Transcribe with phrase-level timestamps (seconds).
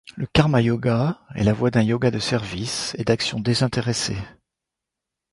[0.15, 4.17] Le karma yoga est la voie d'un yoga de service et d'action désintéressée.